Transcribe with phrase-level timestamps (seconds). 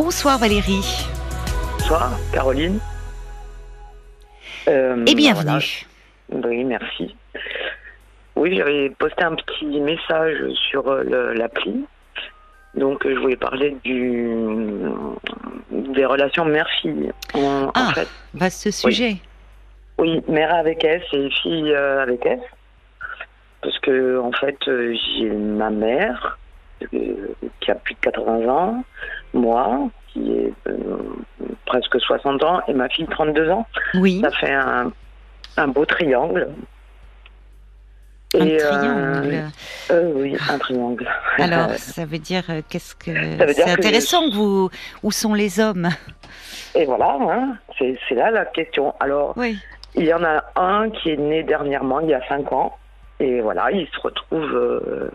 [0.00, 1.08] Bonsoir Valérie.
[1.72, 2.78] Bonsoir Caroline.
[4.68, 5.88] Euh, Et bienvenue.
[6.30, 7.16] Oui, merci.
[8.36, 11.84] Oui, j'avais posté un petit message sur euh, l'appli.
[12.76, 14.30] Donc, je voulais parler du,
[15.72, 17.10] des relations mère-fille.
[17.34, 18.06] En, ah, fait.
[18.34, 19.16] vaste sujet.
[19.98, 20.22] Oui.
[20.28, 22.38] mère avec S et fille euh, avec S.
[23.62, 26.38] Parce que, en fait, j'ai ma mère
[26.88, 28.84] qui a plus de 80 ans,
[29.34, 30.52] moi, qui est
[31.66, 33.66] presque 60 ans, et ma fille 32 ans.
[33.94, 34.20] Oui.
[34.22, 34.92] Ça fait un,
[35.56, 36.48] un beau triangle.
[38.34, 39.34] Un triangle.
[39.34, 39.48] Euh,
[39.90, 41.08] euh, oui, un triangle.
[41.38, 43.10] Alors, ça veut dire euh, qu'est-ce que
[43.52, 44.70] c'est intéressant que vous
[45.02, 45.88] où sont les hommes?
[46.74, 48.94] Et voilà, hein, c'est là la question.
[49.00, 49.58] Alors, oui.
[49.94, 52.76] il y en a un qui est né dernièrement, il y a 5 ans,
[53.18, 55.10] et voilà, il se retrouve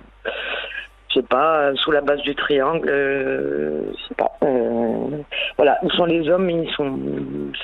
[1.13, 4.31] je sais pas, sous la base du triangle, euh, je sais pas.
[4.43, 5.17] Euh,
[5.57, 6.99] voilà, où sont les hommes, ils sont,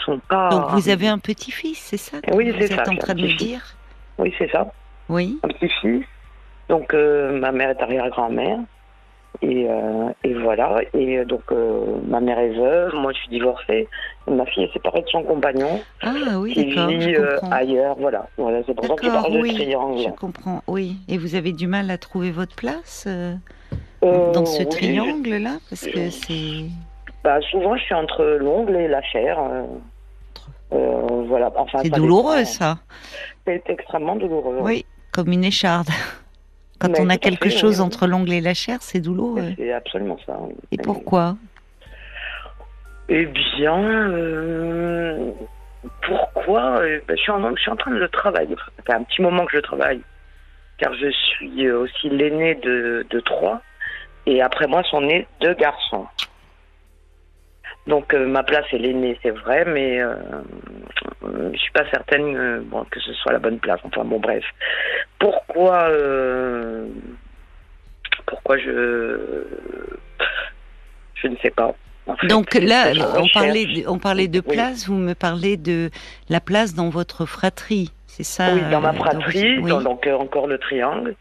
[0.05, 0.49] sont pas.
[0.49, 2.75] Donc vous avez un petit-fils, c'est ça Oui, c'est ça.
[2.75, 3.61] Vous êtes en train de me dire?
[4.17, 4.71] Oui, c'est ça.
[5.07, 5.39] Oui.
[5.43, 6.05] Un petit-fils.
[6.67, 8.59] Donc euh, ma mère est arrière-grand-mère.
[9.41, 10.81] Et, euh, et, voilà.
[10.93, 13.87] Et donc, euh, ma mère est veuve, moi je suis divorcée.
[14.27, 15.79] Ma fille est séparée de son compagnon.
[16.01, 17.95] Ah oui, qui vit euh, ailleurs.
[17.99, 18.27] Voilà.
[18.37, 20.01] voilà c'est pour ça que je parle oui, de triangle.
[20.01, 20.97] Je comprends, oui.
[21.07, 23.07] Et vous avez du mal à trouver votre place
[24.01, 25.57] dans ce triangle-là?
[25.69, 26.65] Parce que c'est.
[27.23, 29.39] Bah, souvent, je suis entre l'ongle et la chair.
[30.71, 31.51] voilà.
[31.55, 32.79] Enfin, c'est douloureux, ça.
[33.45, 34.57] C'est extrêmement douloureux.
[34.61, 35.87] Oui, comme une écharde.
[36.79, 39.53] Quand on a quelque chose entre l'ongle et la chair, c'est douloureux.
[39.57, 40.37] C'est absolument ça.
[40.71, 41.35] Et pourquoi?
[43.09, 45.31] Eh bien, euh,
[46.03, 46.79] pourquoi?
[46.81, 48.55] Euh, ben, je, suis en, je, suis en, train de le travailler.
[48.55, 50.01] Ça fait un petit moment que je travaille,
[50.77, 53.61] car je suis aussi l'aîné de, de trois,
[54.25, 56.07] et après moi sont nés deux garçons.
[57.87, 60.13] Donc euh, ma place est l'aîné, c'est vrai, mais euh,
[61.23, 63.79] je suis pas certaine euh, bon, que ce soit la bonne place.
[63.83, 64.43] Enfin bon, bref.
[65.17, 65.89] Pourquoi
[68.49, 69.43] pourquoi je
[71.15, 71.75] je ne sais pas.
[72.23, 75.91] Donc là, on parlait, de, on parlait de place, vous me parlez de
[76.29, 81.15] la place dans votre fratrie, c'est ça Oui, dans ma fratrie, donc encore le triangle.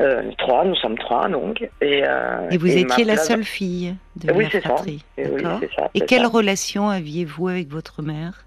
[0.00, 1.62] Euh, trois, nous sommes trois donc.
[1.80, 5.04] Et, euh, et vous étiez la seule fille de oui, la fratrie.
[5.16, 5.44] Oui,
[5.76, 8.44] ça, et quelle relation aviez-vous avec votre mère?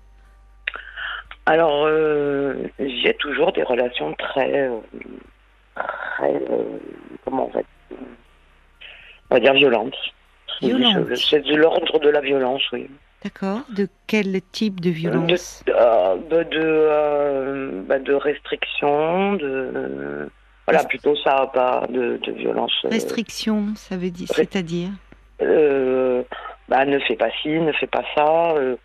[1.46, 4.70] Alors, euh, j'ai toujours des relations très,
[5.76, 6.42] très
[7.24, 7.62] comment on va,
[7.92, 9.54] on va dire.
[9.54, 9.96] Violentes.
[10.60, 12.90] C'est de l'ordre de la violence, oui.
[13.24, 13.62] D'accord.
[13.76, 20.30] De quel type de violence De, de, bah, de restrictions, de
[20.68, 22.74] voilà, plutôt ça, pas de, de violence.
[22.84, 24.90] Euh, Restriction, ça veut dire, c'est-à-dire
[25.42, 26.24] euh,
[26.68, 28.76] bah, ne fais pas ci, ne fais pas ça, euh,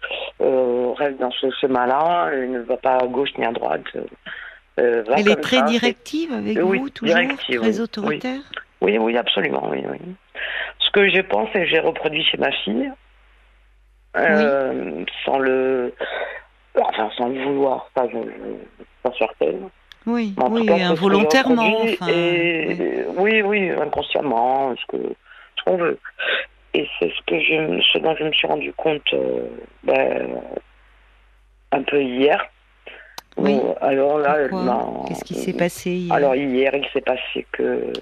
[0.41, 3.83] euh reste dans ce chemin-là, ne va pas à gauche ni à droite.
[4.79, 8.59] Euh, Elle est très directive avec vous, toujours Très autoritaire oui.
[8.83, 9.17] Oui.
[9.17, 9.99] absolument, oui, oui.
[10.79, 12.91] Ce que je pense, et j'ai reproduit chez ma fille,
[15.25, 15.95] sans le...
[16.75, 19.69] Enfin, sans le vouloir, ça, je, je, pas certaine.
[20.07, 21.83] Oui, oui, involontairement.
[23.19, 23.43] oui.
[23.43, 23.71] oui.
[23.71, 25.15] inconsciemment, ce que
[25.59, 25.99] ce qu'on veut.
[26.75, 29.47] Et c'est ce que je, ce dont je me suis rendu compte euh,
[29.85, 30.41] ben,
[31.73, 32.45] un peu hier.
[33.37, 33.59] Oui.
[33.81, 34.37] alors là,
[35.09, 36.15] qu'est-ce qui s'est passé hier?
[36.15, 37.93] Alors hier, il s'est passé que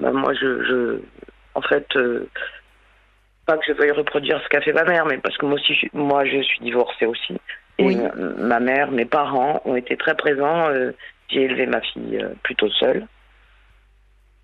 [0.00, 1.00] ben, moi, je, je,
[1.54, 2.28] en fait, euh,
[3.46, 5.74] pas que je veuille reproduire ce qu'a fait ma mère, mais parce que moi aussi,
[5.74, 7.36] je, moi, je suis divorcée aussi.
[7.78, 7.94] Et
[8.38, 10.68] ma mère, mes parents ont été très présents.
[10.70, 10.92] Euh,
[11.28, 13.06] j'ai élevé ma fille euh, plutôt seule.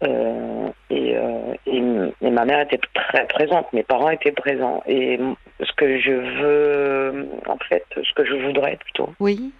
[0.04, 1.80] Euh, et, euh, et,
[2.30, 4.82] ma mère était très présente, mes parents étaient présents.
[4.86, 5.19] Et
[5.60, 9.14] ce que je veux, en fait, ce que je voudrais plutôt.
[9.20, 9.52] Oui.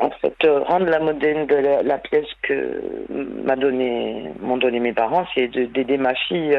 [0.00, 0.34] En fait,
[0.66, 2.80] rendre la modèle de la, pièce que
[3.10, 6.56] m'a donné, m'ont donné mes parents, c'est d'aider ma fille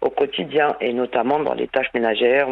[0.00, 2.48] au quotidien et notamment dans les tâches ménagères.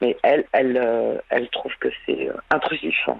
[0.00, 2.96] Mais elle, elle, elle trouve que c'est intrusif.
[3.08, 3.18] Hein.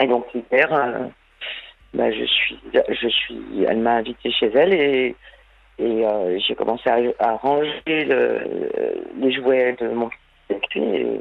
[0.00, 1.06] Et donc hier, euh,
[1.94, 5.14] bah, je suis, je suis, elle m'a invité chez elle et,
[5.80, 8.40] euh, j'ai commencé à, ranger le,
[9.18, 10.10] les jouets de mon
[10.48, 11.20] petit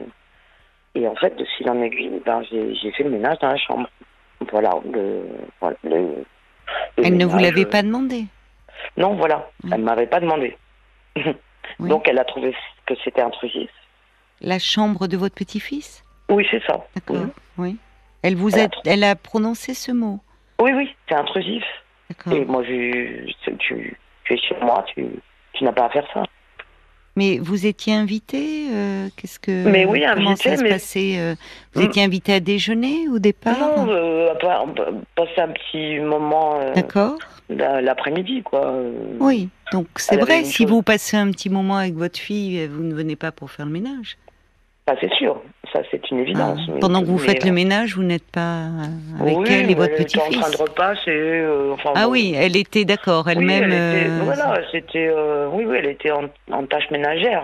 [0.95, 3.89] et, en fait, de fil en aiguille, ben, j'ai fait le ménage dans la chambre.
[4.51, 4.71] Voilà.
[4.91, 5.25] Le,
[5.83, 6.25] le,
[6.97, 8.25] elle ne vous l'avait pas demandé
[8.97, 9.49] Non, voilà.
[9.63, 10.57] Elle ne m'avait pas demandé.
[11.79, 12.55] Donc elle a trouvé
[12.85, 13.69] que c'était intrusif.
[14.41, 16.85] La chambre de votre petit-fils Oui, c'est ça.
[16.95, 17.27] D'accord,
[17.57, 17.77] oui.
[18.21, 20.19] Elle vous a, elle a prononcé ce mot.
[20.59, 21.63] Oui, oui, c'est intrusif.
[22.31, 23.57] Et moi, je, tu,
[24.23, 25.05] tu, es chez moi, tu,
[25.53, 26.23] tu n'as pas à faire ça.
[27.17, 31.13] Mais vous étiez invité euh, Qu'est-ce que Mais oui, comment invité, ça se mais- passait
[31.17, 31.35] euh,
[31.73, 31.85] Vous Mm.
[31.85, 34.65] étiez invité à déjeuner au départ Non, euh, à part-
[35.15, 37.17] passer un petit moment euh, D'accord.
[37.49, 38.65] la- l'après-midi, quoi.
[38.67, 38.91] euh.
[39.19, 39.47] Oui.
[39.71, 42.93] Donc c'est vrai, si chose- vous passez un petit moment avec votre fille, vous ne
[42.93, 44.17] venez pas pour faire le ménage.
[44.87, 45.41] Ça, c'est sûr.
[45.73, 46.59] Ça, c'est une Ah, évidence.
[46.67, 49.47] Mais- pendant que vous mais, faites euh, le ménage, vous n'êtes pas euh, avec oui,
[49.49, 51.05] elle et votre était en train petit-fils.
[51.07, 52.11] de euh, enfin, Ah bon.
[52.11, 53.63] oui, elle était d'accord, Oui, elle-même.
[53.63, 55.09] elle était- euh, voilà, c'était.
[55.53, 57.43] oui, oui, elle était en, en tâche ménagère.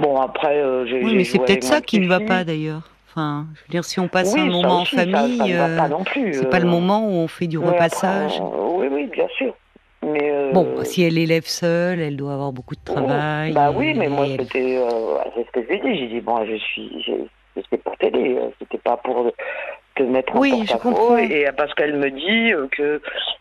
[0.00, 1.02] Bon, après, j'ai.
[1.04, 2.28] Oui, mais c'est peut-être ça qui ne va petit-fils.
[2.38, 2.82] pas d'ailleurs.
[3.08, 5.88] Enfin, je veux dire, si on passe Oui, un moment en aussi, famille, euh, pas
[5.88, 6.32] non plus.
[6.34, 8.40] c'est pas le moment où on fait du repassage.
[8.40, 9.54] oui, oui, bien sûr.
[10.04, 13.52] Mais euh, Bon, si elle élève seule, elle doit avoir beaucoup de travail.
[13.52, 14.76] Bah oui, mais moi, elle- c'était.
[14.78, 15.98] Euh, c'est ce que je lui ai dit.
[16.00, 17.04] J'ai dit, bon, je suis.
[17.54, 18.36] C'était pour t'aider.
[18.38, 19.30] euh, C'était pas pour
[19.94, 20.88] te mettre en Oui, je porte-à-faux.
[20.90, 21.16] comprends.
[21.18, 23.00] Et parce qu'elle me dit euh, que.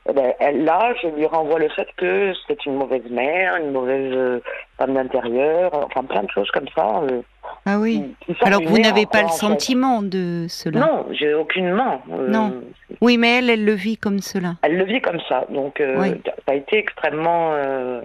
[0.09, 3.71] eh ben, elle, là, je lui renvoie le fait que c'est une mauvaise mère, une
[3.71, 4.39] mauvaise euh,
[4.77, 7.01] femme d'intérieur, enfin plein de choses comme ça.
[7.09, 7.21] euh,
[7.65, 8.13] Ah oui.
[8.21, 9.33] qui- qui sortent Alors que vous n'avez pas le fait.
[9.36, 10.80] sentiment de cela?
[10.80, 12.01] Non, j'ai aucunement.
[12.12, 12.62] euh, Non.
[13.01, 14.56] Oui, mais elle, elle le vit comme cela.
[14.63, 15.45] Elle le vit comme ça.
[15.50, 16.09] Donc, euh, Oui.
[16.25, 17.51] ça a été extrêmement.
[17.53, 18.01] euh,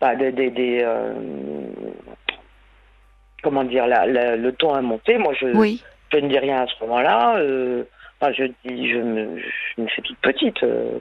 [0.00, 0.32] bah, des.
[0.32, 1.12] des, des, euh,
[3.42, 5.16] comment dire, la- la- le ton a monté.
[5.18, 5.82] Moi, je, Oui.
[6.12, 7.36] Je ne dis rien à ce moment-là.
[7.38, 7.84] euh,
[8.20, 9.38] enfin, je dis, je me,
[9.76, 10.62] je me fais toute petite.
[10.62, 10.98] euh.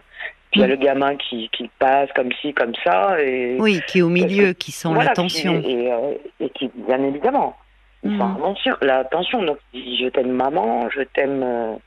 [0.51, 3.21] puis il y a le gamin qui, qui passe comme ci, comme ça.
[3.21, 5.61] Et, Oui, qui est au milieu, qui sent voilà, l'attention.
[5.65, 7.55] et, euh, et qui, bien évidemment,
[8.03, 8.17] il Mm.
[8.63, 9.43] sent l'attention.
[9.43, 11.77] Donc, il dit, je t'aime maman, je t'aime.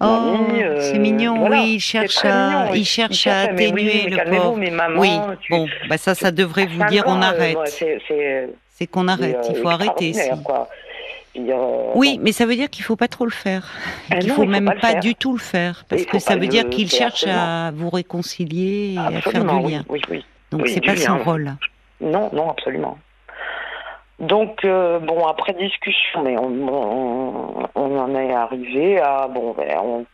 [0.00, 0.04] Oh,
[0.54, 1.56] euh, c'est mignon, voilà.
[1.62, 2.28] oui, il cherche à,
[2.68, 4.70] mignon, il cherche à cherche, oui, atténuer mais le pauvre.
[4.70, 5.10] maman, Oui,
[5.40, 7.58] tu- bon, bah ça, ça devrait vous dire on arrête.
[7.66, 10.12] c'est- qu'on arrête, il faut arrêter.
[11.36, 12.24] Euh, Oui, bon.
[12.24, 13.66] mais ça veut dire qu'il faut pas trop le faire.
[14.10, 16.68] Ah qu'il non, faut même pas du tout le faire, parce que ça veut dire
[16.68, 19.84] qu'il cherche à vous réconcilier et à faire du lien.
[19.88, 20.24] oui, oui.
[20.50, 21.22] Donc c'est du pas son lien.
[21.22, 21.52] rôle.
[22.00, 22.98] Non, non, absolument.
[24.18, 29.78] Donc, euh, bon, après discussion, mais on, on, on en est arrivé à, bon, ben,
[29.80, 30.06] on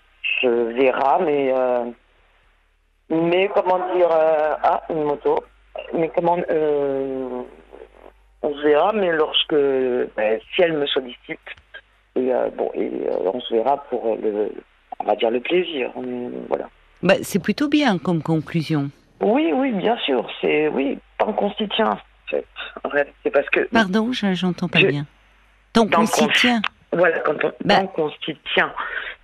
[0.43, 1.85] se verra, mais, euh,
[3.09, 5.43] mais comment dire, ah, une moto,
[5.95, 6.37] mais comment,
[8.45, 9.55] on se verra, mais lorsque,
[10.17, 11.41] ben, si elle me sollicite,
[12.17, 14.51] et euh, bon, et euh, on se verra pour le,
[15.01, 15.91] on va dire le plaisir,
[16.49, 16.69] voilà.
[17.03, 18.91] Bah, c'est plutôt bien comme conclusion.
[19.21, 21.99] Oui, oui, bien sûr, c'est, oui, tant qu'on s'y tient, en
[22.31, 22.47] fait.
[22.85, 25.07] En fait, c'est parce que, Pardon, je- j'entends pas Je- bien.
[25.73, 26.61] Tant qu'on s'y tient.
[26.93, 27.77] Voilà, quand on, Bah.
[27.81, 28.73] tant qu'on s'y tient.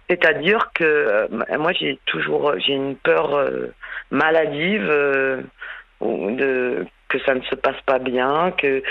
[0.09, 1.29] C'est-à-dire que euh,
[1.59, 3.73] moi, j'ai toujours j'ai une peur euh,
[4.11, 5.41] maladive euh,
[6.01, 8.83] de que ça ne se passe pas bien, que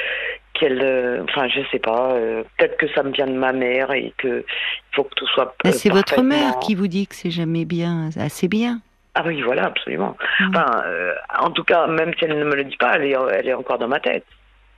[0.53, 2.11] qu'elle, euh, enfin, je sais pas.
[2.13, 5.27] euh, Peut-être que ça me vient de ma mère et que il faut que tout
[5.27, 5.45] soit.
[5.63, 8.81] Bah, euh, c'est votre mère qui vous dit que c'est jamais bien, assez bien.
[9.15, 10.17] Ah oui, voilà, absolument.
[10.39, 10.49] Mm.
[10.49, 13.15] Enfin, euh, en tout cas, même si elle ne me le dit pas, elle est,
[13.33, 14.25] elle est encore dans ma tête.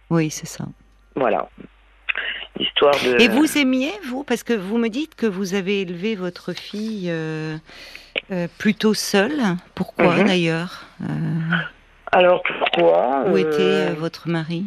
[0.10, 0.66] Oui, c'est ça.
[1.16, 1.50] Voilà.
[2.60, 3.20] Histoire de.
[3.20, 7.12] Et vous aimiez, vous, parce que vous me dites que vous avez élevé votre fille
[8.60, 9.42] plutôt seule.
[9.74, 10.28] Pourquoi Mhm.
[10.28, 10.86] d'ailleurs
[12.12, 14.66] Alors pourquoi Où euh, était euh, votre mari?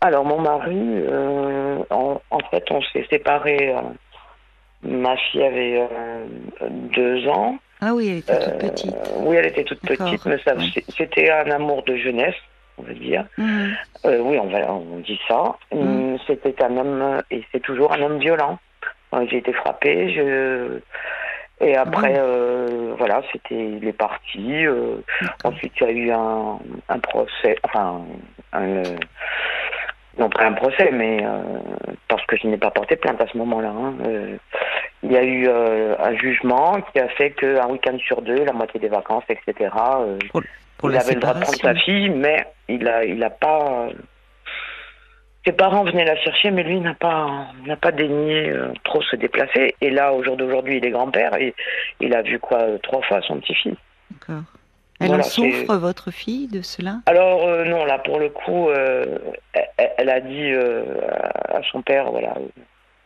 [0.00, 3.74] Alors, mon mari, euh, en, en fait, on s'est séparés.
[4.82, 5.88] ma fille avait
[6.94, 7.56] deux ans.
[7.80, 8.96] Ah oui, elle était toute petite.
[9.20, 10.36] Oui, elle était toute petite, mais
[10.96, 12.34] c'était un amour de jeunesse,
[12.78, 13.24] on va dire.
[13.38, 15.56] Euh, oui, on, va, on dit ça.
[15.72, 15.78] Mm.
[15.78, 18.58] Hum, C'était un homme, et c'est toujours un homme violent.
[19.30, 20.80] J'ai été frappée, je...
[21.64, 22.63] et après, euh,
[22.96, 24.66] voilà, c'était, il est parti.
[24.66, 24.96] euh.
[25.44, 26.58] Ensuite, il y a eu un,
[26.88, 28.02] un procès, enfin,
[28.52, 28.82] un, euh,
[30.18, 31.42] non pas un procès, mais euh,
[32.08, 33.68] parce que je n'ai pas porté plainte à ce moment-là.
[33.70, 33.94] hein,
[35.02, 38.52] il y a eu euh, un jugement qui a fait qu'un week-end sur deux, la
[38.54, 39.70] moitié des vacances, etc.,
[40.00, 40.18] euh,
[40.78, 43.88] Pour il avait le droit de prendre sa fille, mais il a, il a pas.
[45.46, 49.14] Ses parents venaient la chercher, mais lui n'a pas, n'a pas daigné euh, trop se
[49.16, 49.74] déplacer.
[49.82, 51.54] Et là, au jour d'aujourd'hui, il est grand-père et
[52.00, 53.76] il a vu quoi euh, trois fois son petit-fils.
[54.10, 54.42] D'accord.
[55.00, 57.00] Elle Voilà, en souffre, votre fille, de cela?
[57.06, 59.18] Alors euh, non, là pour le coup, euh,
[59.76, 60.84] elle, elle a dit euh,
[61.48, 62.34] à son père, voilà,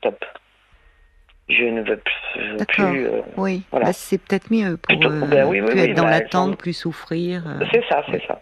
[0.02, 0.23] top.
[1.49, 1.99] Je ne veux
[2.68, 3.09] plus.
[3.38, 3.87] Oui, Voilà.
[3.87, 6.75] Bah, c'est peut-être mieux pour ben oui, oui, plus oui, être dans bah, l'attente, plus
[6.75, 7.42] souffrir.
[7.73, 8.38] c'est ça, c'est ça.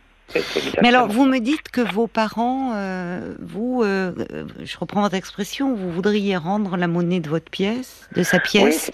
[0.82, 5.14] Mais alors, vous me dites que vos parents, euh, vous, euh, euh, je reprends votre
[5.14, 8.90] expression, vous voudriez rendre la monnaie de votre pièce, de sa pièce.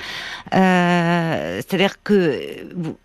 [0.54, 2.38] Euh, C'est-à-dire que
[2.74, 2.96] vous-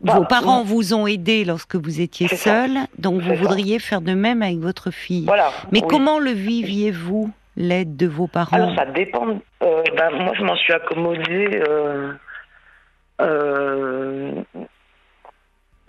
[0.00, 3.34] Bah, vos parents vous ont aidé lorsque vous étiez seul, donc vous ça.
[3.36, 5.24] voudriez faire de même avec votre fille.
[5.26, 5.50] Voilà.
[5.72, 5.88] Mais oui.
[5.90, 9.26] comment le viviez-vous, l'aide de vos parents Alors ça dépend.
[9.60, 11.62] Ben, moi, je m'en suis accommodée.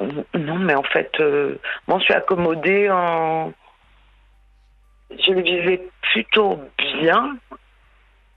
[0.01, 1.55] Euh, euh, Non, mais en fait, euh,
[1.87, 3.53] moi, je suis accommodée en.
[5.11, 5.81] Je le vivais
[6.13, 6.59] plutôt
[7.01, 7.35] bien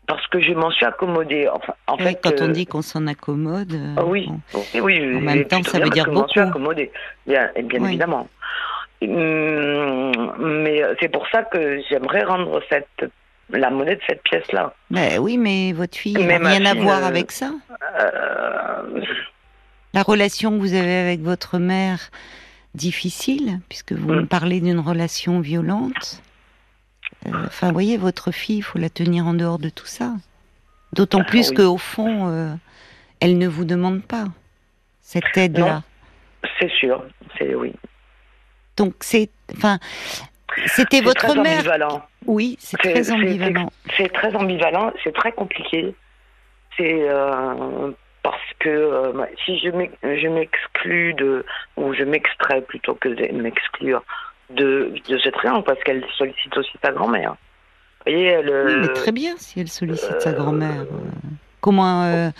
[0.06, 1.48] parce que je m'en suis accommodée.
[1.52, 3.78] Enfin, en fait, quand on dit qu'on s'en accommode.
[3.96, 4.28] Ah oui,
[4.74, 6.16] oui, En même temps, ça veut dire beaucoup.
[6.16, 6.92] Je m'en suis accommodée,
[7.26, 8.28] bien, bien évidemment.
[9.02, 13.10] Hum, mais c'est pour ça que j'aimerais rendre cette
[13.50, 14.74] la monnaie de cette pièce-là.
[14.90, 17.50] Ben oui, mais votre fille n'a rien à voir avec ça.
[19.94, 22.10] La relation que vous avez avec votre mère,
[22.74, 24.28] difficile, puisque vous me mm.
[24.28, 26.22] parlez d'une relation violente.
[27.26, 30.12] Euh, enfin, vous voyez, votre fille, il faut la tenir en dehors de tout ça.
[30.92, 32.54] D'autant ah plus qu'au fond, euh,
[33.20, 34.26] elle ne vous demande pas
[35.00, 35.82] cette aide-là.
[36.58, 37.04] C'est sûr,
[37.38, 37.72] c'est oui.
[38.76, 39.78] Donc c'est, enfin,
[40.66, 41.58] c'était votre mère.
[41.58, 42.02] Ambivalent.
[42.26, 43.70] Oui, c'est très ambivalent.
[43.96, 45.94] C'est très ambivalent, c'est très compliqué.
[46.76, 47.90] C'est euh,
[48.22, 51.44] parce que euh, si je m'exclus de,
[51.76, 54.02] ou je m'extrais plutôt que de m'exclure
[54.50, 57.32] de, de ce triangle, parce qu'elle sollicite aussi sa grand-mère.
[58.04, 60.86] Vous voyez, elle, oui, mais très bien si elle sollicite sa grand-mère.
[61.60, 62.30] Comment euh,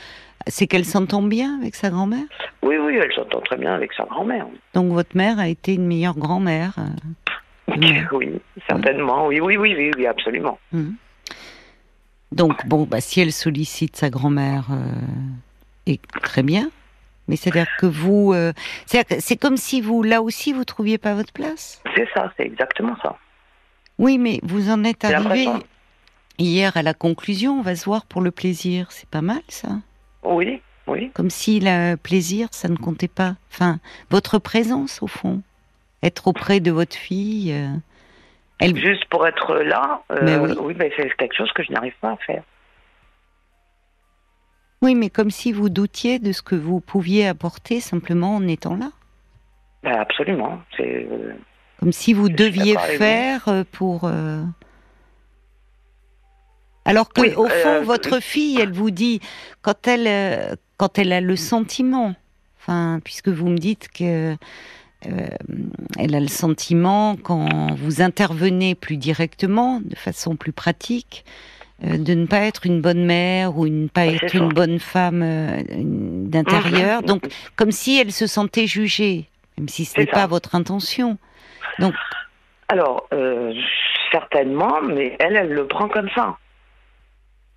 [0.49, 2.25] c'est qu'elle s'entend bien avec sa grand-mère?
[2.63, 4.47] Oui, oui, elle s'entend très bien avec sa grand-mère.
[4.75, 6.75] Donc votre mère a été une meilleure grand-mère
[8.13, 9.27] oui, certainement.
[9.27, 10.59] Oui, oui, oui, oui, absolument.
[10.73, 10.95] Mhm.
[12.33, 14.77] Donc, bon, bah, si elle sollicite sa grand-mère, euh,
[16.23, 16.71] très bien.
[17.29, 18.33] Mais c'est-à-dire que vous.
[18.33, 18.53] Euh,
[18.87, 21.83] c'est comme si vous, là aussi, vous trouviez pas votre place?
[21.95, 23.17] C'est ça, c'est exactement ça.
[23.99, 25.47] Oui, mais vous en êtes arrivé
[26.39, 28.91] hier à la conclusion, on va se voir pour le plaisir.
[28.91, 29.69] C'est pas mal, ça
[30.25, 31.11] Oui, oui.
[31.15, 33.37] Comme si le plaisir, ça ne comptait pas.
[33.53, 33.79] Enfin,
[34.11, 35.43] votre présence, au fond
[36.03, 37.69] être auprès de votre fille euh,
[38.59, 38.77] elle...
[38.77, 42.13] Juste pour être là, euh, ben oui, ben c'est quelque chose que je n'arrive pas
[42.13, 42.45] à faire.
[44.83, 48.77] Oui, mais comme si vous doutiez de ce que vous pouviez apporter simplement en étant
[48.77, 48.91] là.
[49.83, 50.61] Ben absolument.
[50.77, 51.33] C'est euh,
[51.79, 54.11] comme si vous deviez faire pour.
[56.85, 59.21] Alors que au fond, votre fille, elle vous dit
[59.63, 62.15] quand elle quand elle a le sentiment,
[62.59, 64.37] enfin, puisque vous me dites que
[65.07, 65.29] euh,
[65.99, 72.15] elle a le sentiment, quand vous intervenez plus directement, de façon plus pratique, euh, de
[72.15, 77.01] ne pas être une bonne mère ou ne pas être une bonne femme euh, d'intérieur.
[77.01, 77.07] Mhm.
[77.07, 77.23] Donc,
[77.57, 81.19] comme si elle se sentait jugée, même si ce n'est pas votre intention.
[81.79, 81.95] Donc,
[82.69, 83.09] alors,
[84.11, 86.37] certainement, mais elle, elle le prend comme ça.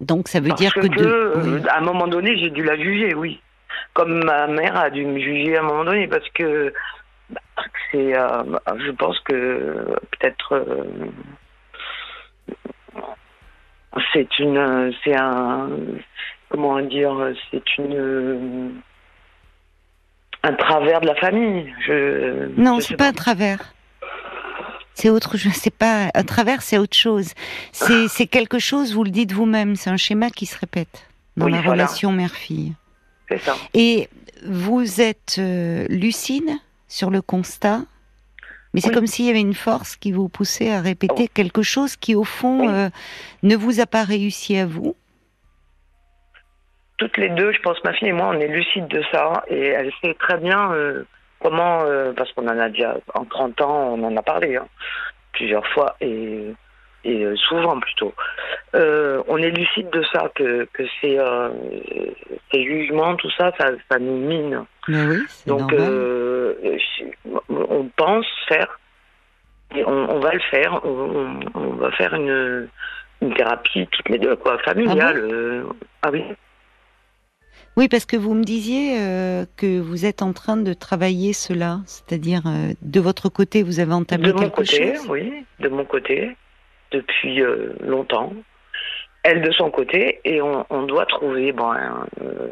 [0.01, 3.39] Donc, ça veut dire que, à un moment donné, j'ai dû la juger, oui.
[3.93, 6.73] Comme ma mère a dû me juger à un moment donné, parce que
[7.91, 8.43] c'est, euh,
[8.77, 10.83] je pense que peut-être euh,
[14.13, 15.69] c'est une, c'est un,
[16.49, 18.81] comment dire, c'est une
[20.45, 21.73] un travers de la famille.
[21.85, 23.73] Je, non, c'est pas, un travers.
[24.93, 25.53] C'est autre chose.
[25.53, 27.33] C'est pas un travers, c'est autre chose.
[27.71, 28.93] C'est, c'est quelque chose.
[28.93, 29.75] Vous le dites vous-même.
[29.75, 32.73] C'est un schéma qui se répète dans la relation mère-fille.
[33.27, 33.55] C'est ça.
[33.73, 34.07] Et
[34.45, 36.51] vous êtes euh, lucide
[36.87, 37.81] sur le constat,
[38.75, 41.33] mais c'est comme s'il y avait une force qui vous poussait à répéter oh.
[41.33, 42.89] quelque chose qui, au fond, euh,
[43.41, 44.97] ne vous a pas réussi à vous.
[46.97, 49.67] Toutes les deux, je pense, ma fille et moi, on est lucides de ça, et
[49.67, 51.05] elle sait très bien euh,
[51.39, 54.67] comment, euh, parce qu'on en a déjà, en 30 ans, on en a parlé hein,
[55.31, 56.53] plusieurs fois, et
[57.05, 58.13] et euh, souvent plutôt.
[58.75, 61.49] Euh, on est lucide de ça, que, que ces, euh,
[62.51, 64.65] ces jugements, tout ça, ça, ça nous mine.
[64.87, 66.55] Mais oui, Donc, euh,
[67.49, 68.79] on pense faire,
[69.75, 72.67] et on, on va le faire, on, on, va faire une,
[73.21, 75.65] une thérapie toutes les deux, quoi, familiale.
[75.71, 76.23] Ah, ah oui.
[77.77, 81.79] Oui, parce que vous me disiez euh, que vous êtes en train de travailler cela,
[81.85, 84.79] c'est-à-dire euh, de votre côté, vous avez entamé de quelque chose?
[84.79, 86.37] De mon côté, oui, de mon côté
[86.95, 88.33] depuis euh, longtemps.
[89.23, 92.49] Elle de son côté, et on, doit trouver, bon, un, euh,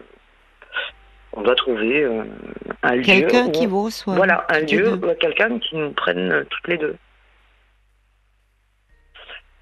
[1.33, 2.23] on doit trouver euh,
[2.81, 3.03] un lieu.
[3.03, 4.15] Quelqu'un qui vous reçoit.
[4.15, 6.95] Voilà, un lieu, quelqu'un qui nous prenne toutes les deux.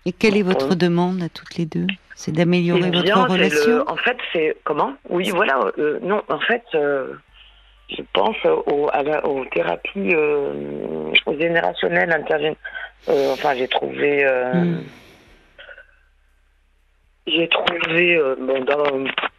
[0.06, 1.86] Et quelle est votre demande à toutes les deux?
[2.16, 3.84] C'est d'améliorer eh votre relation?
[3.88, 4.94] En fait, c'est comment?
[5.10, 5.60] Oui, voilà.
[6.02, 6.64] non, en fait,
[7.92, 8.90] je pense aux,
[9.24, 10.16] aux thérapies
[11.40, 12.56] générationnelles interviennent
[13.10, 14.26] euh, enfin, j'ai trouvé.
[14.26, 14.84] Euh, hmm.
[17.28, 18.66] J'ai trouvé, euh, bon,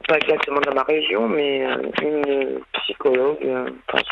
[0.09, 1.66] pas exactement dans ma région, mais
[2.00, 3.38] une psychologue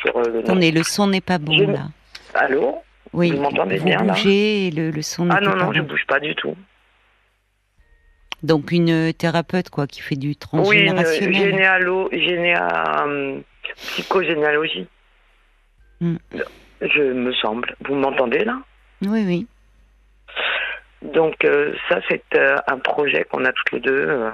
[0.02, 0.40] sur le.
[0.40, 1.86] Attendez, le son n'est pas bon là.
[2.34, 2.82] Allô?
[3.12, 3.32] Oui.
[3.32, 4.86] Vous m'entendez bien bougez là?
[4.86, 5.50] et le, son ah, pas bon.
[5.52, 6.54] Ah non, non, je bouge pas du tout.
[8.42, 11.28] Donc une thérapeute quoi qui fait du transgénérationnel.
[11.28, 13.06] Oui, généalo, généa,
[13.76, 14.86] psychogénéalogie.
[16.00, 16.16] Mm.
[16.80, 17.74] Je me semble.
[17.86, 18.58] Vous m'entendez là?
[19.02, 19.46] Oui, oui.
[21.02, 24.06] Donc euh, ça, c'est euh, un projet qu'on a toutes les deux.
[24.08, 24.30] euh.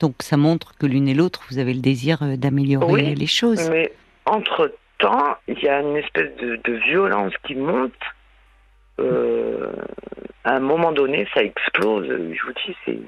[0.00, 3.26] Donc ça montre que l'une et l'autre, vous avez le désir euh, d'améliorer Oui, les
[3.26, 3.68] choses.
[3.70, 3.92] Mais
[4.26, 7.92] entre-temps, il y a une espèce de, de violence qui monte.
[9.00, 9.72] Euh,
[10.44, 12.06] à un moment donné, ça explose.
[12.08, 12.98] Je vous dis, c'est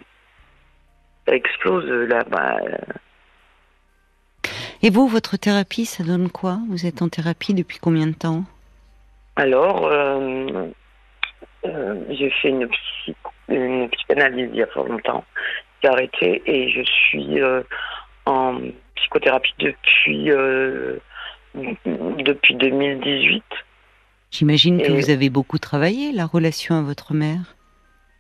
[1.27, 2.25] ça explose là.
[2.29, 2.59] Bah,
[4.83, 6.59] Et vous, votre thérapie, ça donne quoi?
[6.69, 8.45] Vous êtes en thérapie depuis combien de temps?
[9.37, 10.67] Alors, euh,
[11.67, 13.17] euh, j'ai fait une, psy-
[13.49, 15.25] une psychanalyse il y a pas longtemps.
[15.83, 17.63] J'ai arrêté et je suis euh,
[18.27, 18.59] en
[18.97, 20.99] psychothérapie depuis euh,
[21.55, 23.43] depuis 2018.
[24.31, 27.57] J'imagine que vous avez beaucoup travaillé la relation à votre mère.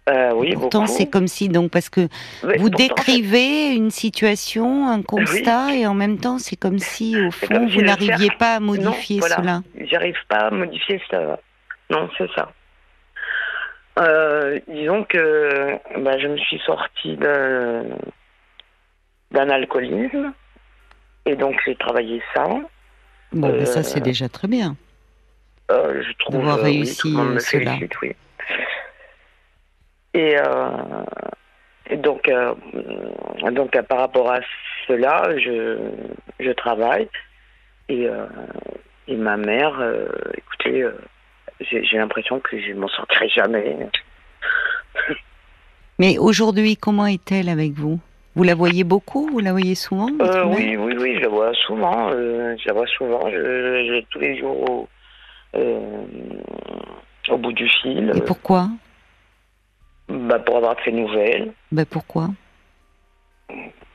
[0.09, 0.93] Euh, oui, Pourtant, beaucoup.
[0.93, 2.09] c'est comme si, donc, parce que
[2.43, 7.17] Mais vous pourtant, décrivez une situation, un constat, et en même temps, c'est comme si,
[7.21, 9.37] au fond, comme si vous n'arriviez cercle- pas à modifier voilà.
[9.37, 9.62] cela.
[9.88, 11.38] J'arrive pas à modifier ça.
[11.90, 12.50] Non, c'est ça.
[13.99, 17.83] Euh, disons que bah, je me suis sortie d'un
[19.33, 20.33] d'un alcoolisme
[21.26, 22.47] et donc j'ai travaillé ça.
[23.33, 24.76] Bon, mais ça, Euh, c'est déjà très bien.
[25.70, 27.74] Euh, je trouve D'avoir oui, réussi, me cela.
[28.02, 28.12] oui.
[30.14, 30.34] Et,
[31.88, 32.54] et donc, euh,
[33.52, 34.40] donc euh, par rapport à
[34.88, 35.78] cela, je,
[36.40, 37.08] je travaille
[37.88, 38.26] et, euh,
[39.06, 39.80] et ma mère,
[40.36, 40.84] écoutez,
[41.60, 43.76] j'ai l'impression que je m'en sortirai jamais.
[46.00, 48.00] Mais aujourd'hui, comment est-elle avec vous?
[48.34, 49.28] Vous la voyez beaucoup?
[49.30, 52.10] Vous la voyez souvent Euh, oui, oui, oui, je la vois souvent.
[52.12, 53.28] euh, je la vois souvent.
[53.28, 54.88] Je, je tous les jours
[55.54, 56.04] au, euh,
[57.28, 58.12] au bout du fil.
[58.16, 58.69] Et pourquoi?
[60.09, 61.52] Bah, pour avoir de ses nouvelles.
[61.73, 62.30] Ben pourquoi?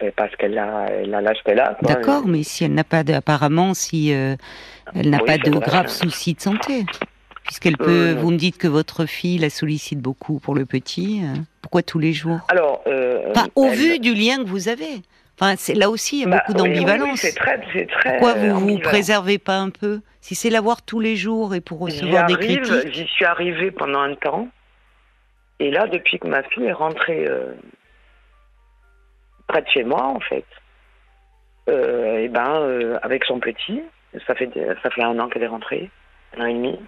[0.01, 1.75] Euh, Parce qu'elle a elle a l'âge qu'elle a.
[1.75, 1.87] quoi.
[1.89, 4.35] D'accord, mais si elle n'a pas de, apparemment, si euh,
[4.93, 5.59] elle n'a Oui, pas de vrai.
[5.65, 6.85] graves soucis de santé,
[7.43, 11.21] puisqu'elle peut, Euh, vous me dites que votre fille la sollicite beaucoup pour le petit.
[11.61, 12.39] pourquoi tous les jours?
[12.49, 15.01] Alors, euh, Enfin, au elle- vu du lien que vous avez.
[15.39, 17.19] Enfin, c'est là aussi il y a bah, beaucoup oui, oui, oui, d'ambivalence.
[17.19, 18.11] c'est très, c'est très.
[18.11, 18.89] Pourquoi vous euh, vous ambivalent.
[18.89, 19.99] préservez pas un peu?
[20.21, 22.93] Si c'est la voir tous les jours et pour recevoir des arrive, critiques.
[22.93, 24.47] J'y suis arrivée pendant un temps.
[25.59, 27.53] Et là, depuis que ma fille est rentrée euh,
[29.47, 30.45] près de chez moi, en fait,
[31.69, 33.81] euh, et ben, euh, avec son petit,
[34.27, 34.49] ça fait
[34.83, 35.89] ça fait un an qu'elle est rentrée,
[36.37, 36.79] un an et demi.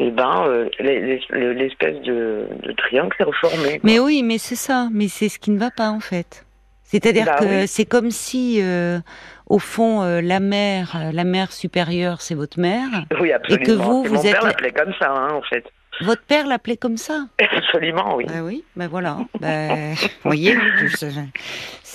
[0.00, 3.78] Et ben, euh, les- les- l'espèce de, de triangle s'est reformé.
[3.78, 3.80] quoi.
[3.84, 4.88] Mais oui, mais c'est ça.
[4.92, 6.43] Mais c'est ce qui ne va pas en fait.
[6.84, 7.68] C'est-à-dire Bah que oui.
[7.68, 9.00] c'est comme si, euh,
[9.46, 13.06] au fond, euh, la mère, euh, la mère supérieure, c'est votre mère.
[13.20, 13.64] Oui, absolument.
[13.66, 15.64] que vous, Et vous mon êtes père la- l'appelait comme ça, hein, en fait.
[16.00, 17.26] Votre père l'appelait comme ça?
[17.40, 18.26] Absolument, oui.
[18.28, 19.18] Ah oui, ben voilà.
[19.40, 20.56] Vous voyez,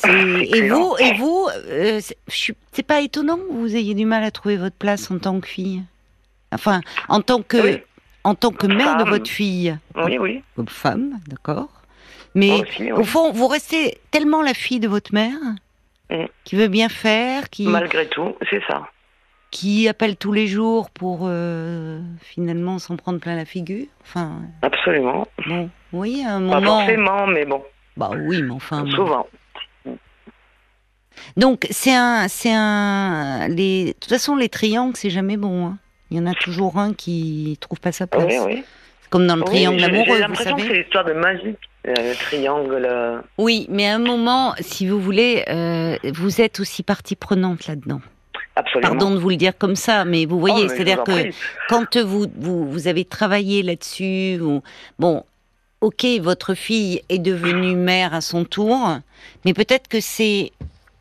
[0.08, 1.99] et vous, et vous, euh,
[2.71, 5.47] c'est pas étonnant que vous ayez du mal à trouver votre place en tant que
[5.47, 5.84] fille?
[6.54, 7.78] Enfin, en tant que, Oui.
[8.23, 10.43] en tant que mère de votre fille, Oui, oui.
[10.56, 11.67] comme femme, d'accord.
[12.35, 12.91] Mais Moi aussi, oui.
[12.91, 15.37] au fond, vous restez tellement la fille de votre mère,
[16.11, 16.25] Mm.
[16.43, 18.87] qui veut bien faire, qui, Malgré tout, c'est ça.
[19.51, 23.85] qui appelle tous les jours pour euh, finalement s'en prendre plein la figure.
[24.01, 25.27] Enfin, Absolument.
[25.47, 26.79] bon, vous voyez, à un Pas moment.
[26.79, 27.63] forcément, mais bon,
[27.95, 28.83] Bah oui, mais enfin.
[28.83, 28.91] bon.
[28.91, 29.27] souvent.
[31.37, 33.47] Donc c'est un, c'est un.
[33.49, 35.67] Les, de toute façon, les triangles, c'est jamais bon.
[35.67, 35.77] hein.
[36.11, 38.25] Il y en a toujours un qui trouve pas sa place.
[38.27, 38.63] Oui, oui.
[39.10, 40.74] Comme dans le Oui, triangle j'ai- amoureux, J'ai vous l'impression que savez.
[40.74, 41.56] c'est l'histoire de magie,
[41.88, 42.88] euh, le triangle.
[42.89, 47.65] euh, Oui, mais à un moment, si vous voulez, euh, vous êtes aussi partie prenante
[47.67, 48.02] là-dedans.
[48.56, 48.89] Absolument.
[48.89, 51.36] Pardon de vous le dire comme ça, mais vous Oh, voyez, je c'est-à-dire que prie.
[51.69, 54.62] quand vous, vous, vous avez travaillé là-dessus, vous-
[55.00, 55.24] bon,
[55.82, 58.98] ok, votre fille est devenue mère à son tour,
[59.45, 60.52] mais peut-être que c'est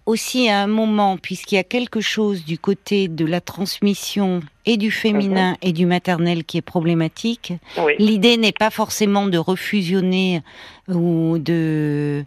[0.08, 4.76] aussi à un moment, puisqu'il y a quelque chose du côté de la transmission et
[4.78, 7.92] du féminin et du maternel qui est problématique, Oui.
[7.98, 10.42] l'idée n'est pas forcément de refusionner
[10.88, 12.24] ou de...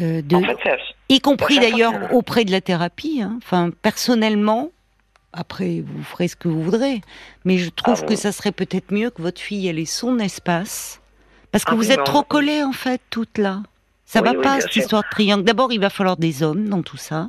[0.00, 0.58] euh, de En fait,
[1.08, 3.20] y compris d'ailleurs auprès de la thérapie.
[3.20, 3.34] hein.
[3.38, 4.70] Enfin, personnellement,
[5.32, 7.00] après, vous ferez ce que vous voudrez,
[7.44, 8.16] mais je trouve Ah, que oui.
[8.16, 11.00] ça serait peut-être mieux que votre fille elle ait son espace,
[11.50, 13.62] parce que Ah vous êtes trop collées en fait toutes là.
[14.10, 14.82] Ça Oui, va oui, pas cette sûr.
[14.82, 15.44] histoire de triangle.
[15.44, 17.28] D'abord, il va falloir des hommes dans tout ça.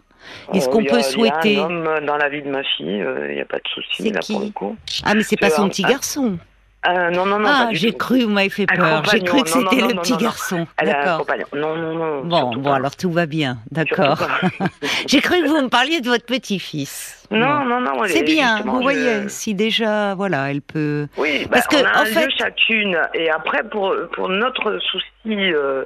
[0.54, 2.42] Est-ce Oh, qu'on y a- peut Il y souhaiter a un homme dans la vie
[2.42, 4.78] de ma fille, euh, il n'y a pas de souci, là, qui pour le coup.
[5.04, 6.38] Ah, mais c'est pas C'est son un- petit garçon.
[6.82, 7.50] Ah, non, non, non.
[7.52, 9.04] ah, j'ai cru, vous m'avez fait peur.
[9.12, 10.68] J'ai cru que c'était le non, petit non, garçon.
[10.82, 11.26] D'accord.
[11.54, 12.22] Non, non, non.
[12.24, 12.76] Bon, bon, pas.
[12.76, 13.58] alors tout va bien.
[13.72, 14.18] D'accord.
[15.08, 17.28] J'ai cru que vous me parliez de votre petit-fils.
[17.32, 17.92] Non, non, non.
[18.08, 21.08] C'est bien, vous je- voyez, si déjà, voilà, elle peut.
[21.18, 22.98] Oui, Parce bah, que, on a en un fait- lieu chacune.
[23.14, 25.84] Et après, pour, pour notre souci, euh,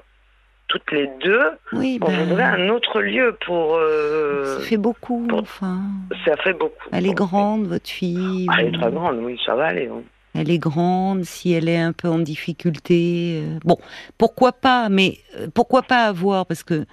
[0.67, 1.41] toutes les deux,
[1.73, 3.75] Oui, on ben, voudrait un autre lieu pour.
[3.75, 5.25] euh, ça fait beaucoup.
[5.27, 5.79] pour- Enfin,
[6.25, 6.89] Ça fait beaucoup.
[6.91, 8.47] elle est grande, votre fille.
[8.49, 9.87] Ah, elle est très grande, oui, ça va aller.
[9.91, 10.01] oui.
[10.35, 13.43] Elle est grande, si elle est un peu en difficulté.
[13.43, 13.77] euh, bon,
[14.17, 16.85] pourquoi pas, mais euh, pourquoi pas avoir Parce que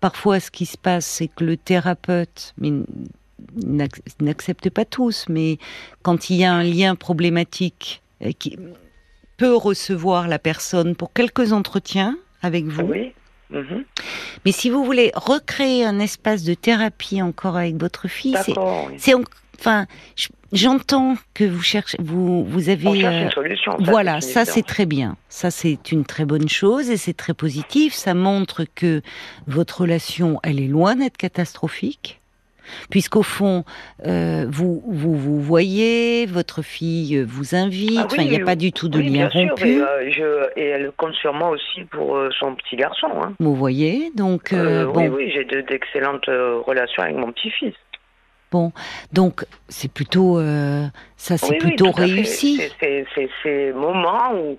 [0.00, 2.72] parfois, ce qui se passe, c'est que le thérapeute, mais
[4.20, 5.58] n'accepte pas tous, mais
[6.02, 8.02] quand il y a un lien problématique,
[8.40, 8.58] qui
[9.36, 12.82] peut recevoir la personne pour quelques entretiens avec vous.
[12.82, 13.12] Oui.
[13.50, 13.84] mhm,
[14.44, 18.36] Mais si vous voulez recréer un espace de thérapie encore avec votre fille,
[18.98, 19.24] c'est oui.
[19.58, 23.72] enfin je- j'entends que vous cherchez vous vous avez On cherche une solution.
[23.72, 27.12] ça, voilà une ça c'est très bien ça c'est une très bonne chose et c'est
[27.16, 29.02] très positif ça montre que
[29.46, 32.20] votre relation elle est loin d'être catastrophique
[32.90, 33.64] puisqu'au fond
[34.06, 38.72] euh, vous, vous vous voyez votre fille vous invite Ah il n'y a pas du
[38.72, 41.50] tout de Oui, lien bien sûr, rompu et, euh, je- et elle compte sur moi
[41.50, 43.08] aussi pour euh, son petit garçon.
[43.22, 43.32] Hein.
[43.40, 47.74] vous voyez donc bon Oui, oui, j'ai de- d'excellentes relations avec mon petit-fils.
[49.12, 50.40] donc c'est plutôt
[51.16, 53.04] ça c'est plutôt réussi c'est
[53.42, 54.58] ces moments où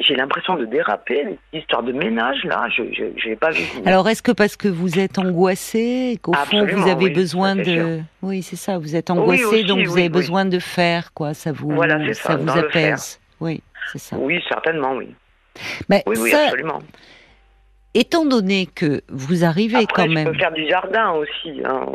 [0.00, 2.82] j'ai l'impression de déraper, l'histoire de ménage, là, je
[3.28, 3.62] n'ai pas vu.
[3.86, 7.62] Alors, est-ce que parce que vous êtes angoissé, qu'au fond vous avez oui, besoin ça,
[7.62, 10.58] de, oui, c'est ça, vous êtes Oui, angoissé, aussi, donc vous oui, avez besoin de
[10.58, 13.20] faire, quoi, ça vous, Voilà, c'est ça, vous apaise.
[13.40, 14.16] Oui, c'est ça.
[14.18, 15.14] Oui, certainement, oui.
[15.88, 16.80] Mais Oui, oui, ça, absolument.
[17.94, 21.86] étant donné que vous arrivez Après, quand je même, peux faire du jardin aussi, hein.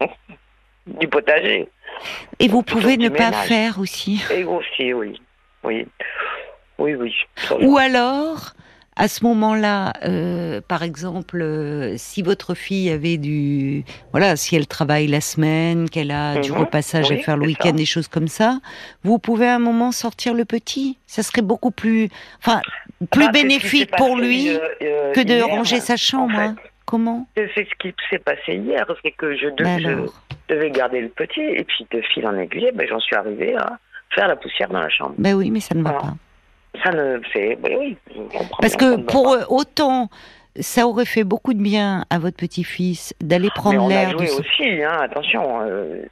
[1.00, 1.68] du potager.
[2.40, 3.46] et vous pouvez ne pas ménage.
[3.46, 5.20] faire aussi, Et aussi, oui.
[5.64, 5.86] Oui,
[6.82, 7.14] oui, oui.
[7.62, 8.52] ou alors.
[8.94, 14.66] À ce moment-là, euh, par exemple, euh, si votre fille avait du, voilà, si elle
[14.66, 18.28] travaille la semaine, qu'elle a du Mhm, repassage à faire le week-end, des choses comme
[18.28, 18.58] ça,
[19.02, 20.98] vous pouvez à un moment sortir le petit.
[21.06, 22.60] Ça serait beaucoup plus, enfin,
[23.10, 26.36] plus Bah, ce qui bénéfique pour lui euh, que de hier, ranger sa en chambre.
[26.36, 26.44] fait.
[26.44, 26.56] hein.
[26.84, 27.26] Comment?
[27.34, 30.12] C'est ce qui s'est passé hier, c'est que je, de- Ben je alors,
[30.50, 33.78] devais garder le petit, et puis de fil en aiguille, ben, j'en suis arrivée à
[34.14, 35.14] faire la poussière dans la chambre.
[35.16, 36.14] ben oui, mais ça ne va pas.
[36.82, 37.58] Ça ne fait.
[37.62, 38.24] Oui, oui,
[38.60, 40.08] Parce que pour eux, autant
[40.60, 44.18] ça aurait fait beaucoup de bien à votre petit-fils d'aller prendre on a l'air de
[44.18, 45.60] joué son- aussi, hein, attention.
[45.62, 46.02] Euh,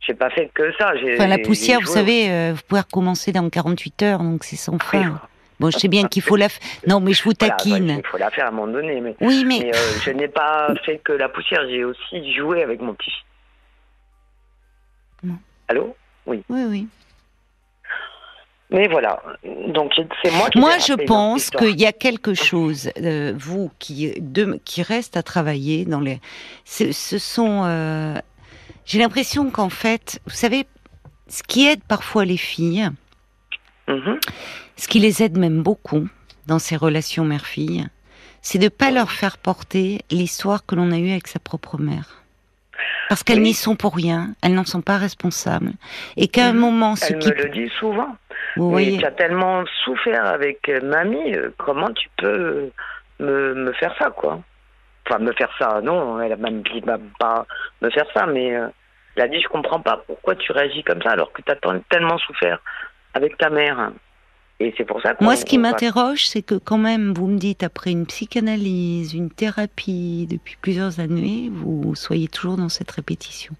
[0.00, 0.92] j'ai pas fait que ça.
[1.14, 4.78] Enfin, la poussière, vous savez, euh, vous pouvez recommencer dans 48 heures, donc c'est sans
[4.78, 5.18] fin.
[5.60, 6.46] Bon, je sais bien qu'il faut la.
[6.48, 7.90] f- Non, mais je vous Voilà, taquine.
[7.90, 10.10] ouais, il faut la faire à un moment donné, mais, Oui, mais mais, euh, je
[10.10, 13.12] n'ai pas fait que la poussière, j'ai aussi joué avec mon petit.
[15.22, 15.38] Non.
[15.68, 15.96] Allô?
[16.26, 16.86] Oui, oui.
[18.70, 19.22] Mais voilà,
[19.68, 20.58] donc c'est moi qui.
[20.58, 25.22] Moi, je pense qu'il y a quelque chose, euh, vous, qui, de, qui reste à
[25.22, 26.20] travailler dans les.
[26.66, 27.62] Ce, ce sont.
[27.64, 28.14] euh,
[28.84, 30.66] J'ai l'impression qu'en fait, vous savez,
[31.28, 32.90] ce qui aide parfois les filles,
[33.88, 34.18] Mhm.
[34.76, 36.06] ce qui les aide même beaucoup
[36.46, 37.86] dans ces relations mère-fille,
[38.42, 41.78] c'est de ne pas leur faire porter l'histoire que l'on a eue avec sa propre
[41.78, 42.17] mère.
[43.08, 43.44] Parce qu'elles Oui.
[43.44, 45.72] n'y sont pour rien, elles n'en sont pas responsables.
[46.16, 46.58] Et qu'à un Mhm.
[46.58, 47.28] moment, ce Elle qui.
[47.30, 48.16] me le dit souvent.
[48.56, 52.70] Voyez tu as tellement souffert avec euh, mamie, euh, comment tu peux
[53.20, 54.40] me, me faire ça, quoi?
[55.06, 57.46] Enfin, me faire ça, non, elle a même dit bah, pas
[57.82, 58.66] me faire ça, mais euh,
[59.16, 61.56] elle a dit je comprends pas pourquoi tu réagis comme ça alors que tu as
[61.88, 62.58] tellement souffert
[63.14, 63.90] avec ta mère.
[64.60, 67.38] Et c'est pour ça que Moi, ce qui m'interroge, c'est que quand même, vous me
[67.38, 73.54] dites, après une psychanalyse, une thérapie depuis plusieurs années, vous soyez toujours dans cette répétition.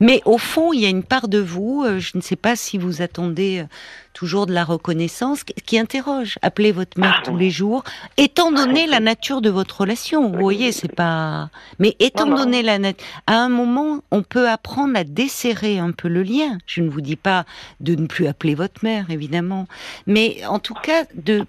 [0.00, 2.54] Mais au fond, il y a une part de vous, euh, je ne sais pas
[2.56, 3.64] si vous attendez euh,
[4.12, 6.38] toujours de la reconnaissance, qui- interroge.
[6.42, 7.82] Appelez votre mère Ah, tous les jours,
[8.16, 10.30] étant donné la nature de votre relation.
[10.30, 11.48] Vous voyez, c'est pas.
[11.78, 12.44] Mais étant Non, non.
[12.44, 16.58] donné la nature, à un moment, on peut apprendre à desserrer un peu le lien.
[16.66, 17.44] Je ne vous dis pas
[17.80, 19.66] de ne plus appeler votre mère, évidemment,
[20.06, 21.46] mais en tout cas de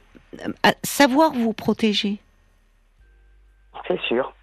[0.64, 2.20] à savoir vous protéger.
[3.88, 4.34] C'est sûr.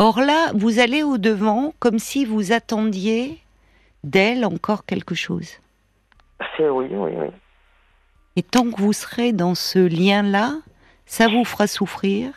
[0.00, 3.40] Or là, vous allez au devant comme si vous attendiez
[4.04, 5.48] d'elle encore quelque chose.
[6.56, 7.26] C'est oui, oui, oui.
[8.36, 10.54] Et tant que vous serez dans ce lien-là,
[11.06, 12.30] ça vous fera souffrir.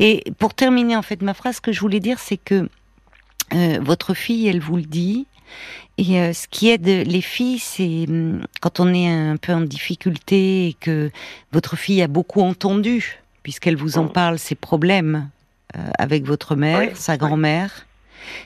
[0.00, 2.68] Et pour terminer, en fait, ma phrase, ce que je voulais dire, c'est que
[3.54, 5.28] euh, votre fille, elle vous le dit.
[5.98, 9.60] Et euh, ce qui aide les filles, c'est hum, quand on est un peu en
[9.60, 11.12] difficulté et que
[11.52, 14.12] votre fille a beaucoup entendu, puisqu'elle vous en Mm.
[14.12, 15.28] parle, ses problèmes
[15.98, 17.18] avec votre mère, Oui, sa oui.
[17.18, 17.86] grand-mère,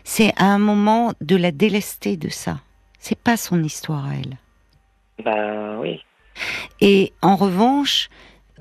[0.04, 2.60] c'est à un moment de la délester de ça.
[2.98, 4.38] C'est pas son histoire à elle.
[5.24, 6.02] Bah oui.
[6.80, 8.08] Et en revanche,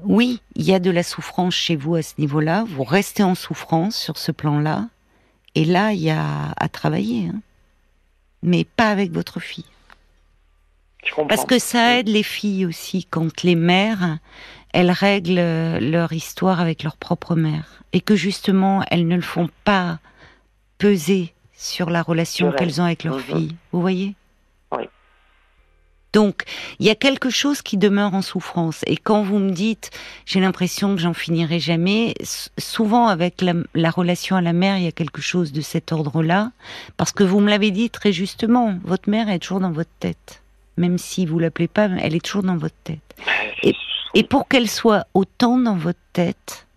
[0.03, 2.65] oui, il y a de la souffrance chez vous à ce niveau-là.
[2.67, 4.87] Vous restez en souffrance sur ce plan-là.
[5.55, 7.29] Et là, il y a à travailler.
[7.33, 7.39] hein.
[8.41, 9.65] Mais pas avec votre fille.
[11.03, 14.19] Je Parce que ça aide les filles aussi quand les mères,
[14.73, 19.21] elles règlent euh, leur histoire avec leur propre mère et que justement elles ne le
[19.21, 19.99] font pas
[20.77, 23.23] peser sur la relation qu'elles ont avec leur mhm.
[23.23, 23.55] fille.
[23.71, 24.15] Vous voyez?
[24.71, 24.83] Oui.
[26.11, 26.43] Donc,
[26.79, 28.81] il y a quelque chose qui demeure en souffrance.
[28.85, 29.89] Et quand vous me dites,
[30.25, 32.13] j'ai l'impression que j'en finirai jamais,
[32.57, 35.91] souvent avec la, la, relation à la mère, il y a quelque chose de cet
[35.91, 36.51] ordre-là.
[36.97, 40.42] Parce que vous me l'avez dit très justement, votre mère est toujours dans votre tête
[40.77, 42.99] même si vous l'appelez pas, elle est toujours dans votre tête.
[44.15, 46.67] Et, pour qu'elle soit autant dans votre tête,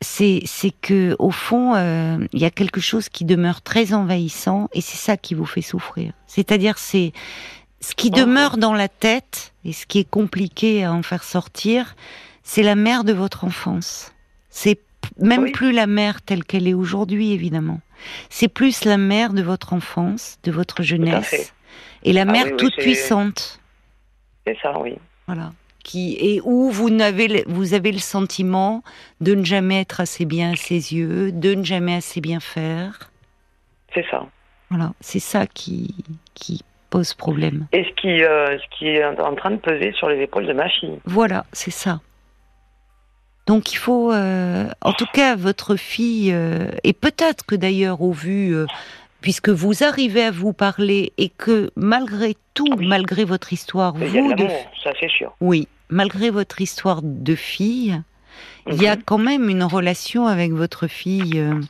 [0.00, 0.44] c'est
[0.80, 4.96] que au fond, euh, il y a quelque chose qui demeure très envahissant, et c'est
[4.96, 6.12] ça qui vous fait souffrir.
[6.26, 7.12] C'est-à-dire, c'est
[7.80, 11.96] ce qui demeure dans la tête et ce qui est compliqué à en faire sortir,
[12.42, 14.12] c'est la mère de votre enfance.
[14.50, 14.80] C'est
[15.18, 17.80] même plus la mère telle qu'elle est aujourd'hui, évidemment.
[18.30, 21.52] C'est plus la mère de votre enfance, de votre jeunesse
[22.02, 23.60] et la ah mère toute puissante.
[24.46, 24.96] C'est ça, oui.
[25.26, 25.52] Voilà.
[25.84, 28.82] Qui, et où vous avez, vous avez le sentiment
[29.20, 33.10] de ne jamais être assez bien à ses yeux, de ne jamais assez bien faire.
[33.94, 34.26] C'est ça.
[34.70, 35.94] Voilà, c'est ça qui,
[36.34, 37.66] qui pose problème.
[37.72, 40.52] Et ce qui, euh, ce qui est en train de peser sur les épaules de
[40.52, 40.98] ma fille.
[41.04, 42.00] Voilà, c'est ça.
[43.46, 48.10] Donc il faut, euh, en tout cas, votre fille, euh, et peut-être que d'ailleurs au
[48.10, 48.56] vu
[49.26, 54.46] puisque vous arrivez à vous parler et que malgré tout, malgré votre histoire, vous, de...
[54.84, 55.34] ça c'est sûr.
[55.40, 58.00] Oui, malgré votre histoire de fille,
[58.68, 59.02] il y a mhm.
[59.04, 61.60] quand même une relation avec votre fille euh,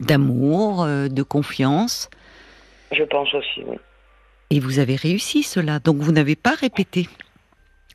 [0.00, 2.08] d'amour, euh, de confiance.
[2.92, 3.76] Je pense aussi, oui.
[4.48, 7.10] Et vous avez réussi cela, donc vous n'avez pas répété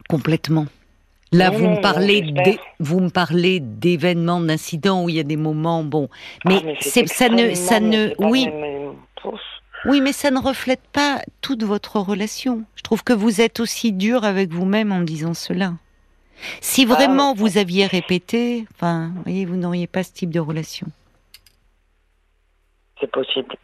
[0.10, 0.68] complètement.
[1.34, 2.34] Là, vous, me parlez
[2.80, 6.10] vous me parlez d'événements, d'incidents où il y a des moments, bon,
[6.44, 8.50] mais, ah, c'est, ça ne, ça ne, oui,
[9.86, 12.64] oui, mais ça ne reflète pas toute votre relation.
[12.76, 15.74] Je trouve que vous êtes aussi dur avec vous-même en disant cela.
[16.60, 20.40] Si ah, vraiment vous aviez répété, enfin, vous voyez, vous n'auriez pas ce type de
[20.40, 20.88] relation.
[23.00, 23.56] C'est possible.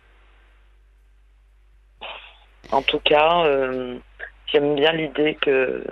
[2.72, 3.98] En tout cas, euh,
[4.48, 5.84] j'aime bien l'idée que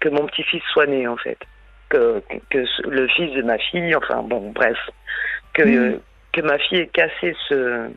[0.00, 1.38] que mon petit-fils soit né, en fait.
[1.88, 4.78] Que, que le fils de ma fille, enfin bon, bref,
[5.52, 5.62] que,
[5.94, 6.00] hmm.
[6.32, 7.90] que ma fille ait cassé ce.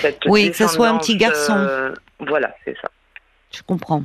[0.00, 1.56] Cette oui, que ce soit un petit garçon.
[1.56, 2.88] Euh, voilà, c'est ça.
[3.52, 4.04] Je comprends.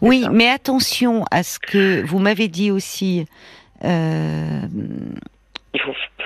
[0.00, 3.26] Oui, mais attention à ce que vous m'avez dit aussi.
[3.84, 4.60] Euh,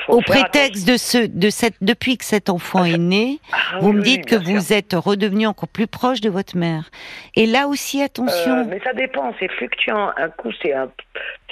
[0.08, 4.02] au prétexte de ce, de cette, depuis que cet enfant est né, ah vous me
[4.02, 6.90] dites que vous êtes redevenu encore plus proche de votre mère.
[7.36, 8.58] Et là aussi, attention.
[8.58, 10.10] Euh, mais ça dépend, c'est fluctuant.
[10.16, 10.90] Un coup, c'est un,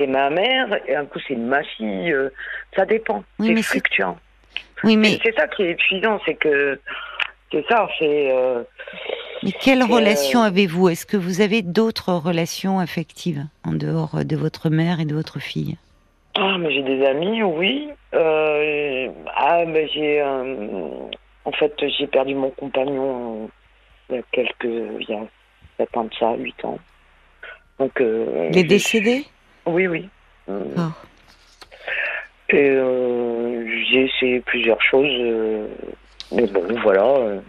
[0.06, 2.14] ma mère, et un coup, c'est ma fille.
[2.76, 3.24] Ça dépend.
[3.40, 4.18] c'est fluctuant.
[4.84, 6.78] Oui, mais c'est ça qui est épuisant, c'est que
[7.50, 8.30] c'est ça, c'est.
[8.32, 8.62] Euh,
[9.42, 10.88] mais quelle relation avez-vous?
[10.88, 15.38] Est-ce que vous avez d'autres relations affectives en dehors de votre mère et de votre
[15.38, 15.76] fille?
[16.34, 17.88] Ah, mais j'ai des amis, oui.
[18.14, 20.22] Euh, ah, mais j'ai.
[20.22, 23.46] en fait, j'ai perdu mon compagnon euh,
[24.10, 24.64] il y a quelques.
[24.64, 25.22] Il y a
[25.78, 26.78] 7 ans de ça, 8 ans.
[27.78, 28.00] Donc.
[28.00, 29.24] Euh, il est décédé?
[29.66, 30.08] Oui, oui.
[30.48, 30.90] Ah.
[32.50, 32.74] Et
[33.90, 35.68] j'ai essayé plusieurs choses.
[36.32, 37.40] Mais bon, voilà.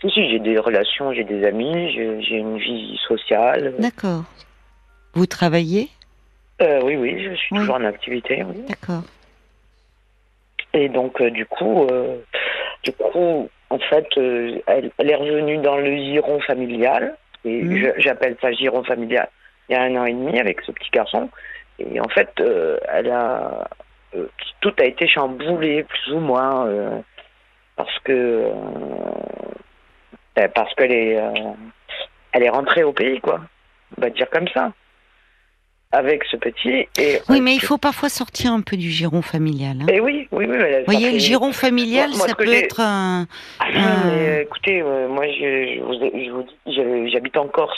[0.00, 3.74] Si, j'ai des relations, j'ai des amis, j'ai une vie sociale.
[3.78, 4.24] D'accord.
[5.14, 5.88] Vous travaillez?
[6.62, 8.44] Euh, oui, oui, je suis toujours en activité.
[8.44, 8.64] Oui.
[8.68, 9.02] D'accord.
[10.72, 12.16] Et donc, euh, du coup, euh,
[12.84, 17.16] du coup, en fait, elle, est revenue dans le giron familial.
[17.44, 17.94] Et mmh.
[17.98, 19.28] j'appelle ça giron familial.
[19.68, 21.30] Il y a un an et demi avec ce petit garçon.
[21.78, 22.30] Et en fait,
[22.92, 23.68] elle a
[24.60, 26.68] tout a été chamboulé plus ou moins
[27.84, 28.50] parce que
[30.54, 31.18] parce qu'elle est
[32.32, 33.40] elle est rentrée au pays quoi.
[33.96, 34.72] On va dire comme ça
[35.92, 36.86] avec ce petit.
[36.98, 39.78] Et oui, mais il faut parfois sortir un peu du giron familial.
[39.82, 39.86] Hein.
[39.88, 40.56] Et eh oui, oui, oui.
[40.56, 43.26] Vous voyez, le giron familial, ça peut être un.
[43.58, 43.66] Ah,
[44.06, 47.76] euh, écoutez, euh, moi, je, je, vous, dis, j'habite en Corse,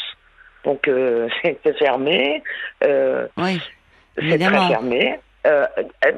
[0.65, 2.43] donc euh, c'est fermé.
[2.83, 3.61] oui.
[4.19, 5.19] C'est très fermé.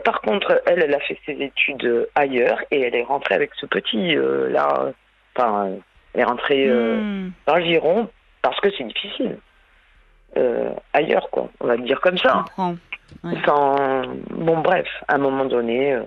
[0.05, 3.67] Par contre, elle, elle a fait ses études ailleurs et elle est rentrée avec ce
[3.67, 4.93] petit là.
[5.37, 5.71] Enfin,
[6.13, 7.33] elle est rentrée hmm.
[7.47, 8.09] dans le giron
[8.43, 9.39] parce que c'est difficile.
[10.37, 11.49] Euh, ailleurs, quoi.
[11.61, 12.45] On va dire comme ça.
[12.57, 12.77] Bon,
[14.61, 15.93] bref, à un moment donné.
[15.93, 16.03] Euh,